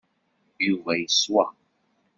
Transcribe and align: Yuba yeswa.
Yuba 0.67 0.91
yeswa. 1.01 1.45